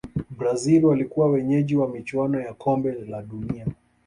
[0.31, 3.67] brazil walikuwa wenyeji wa michuano ya kombe la dunia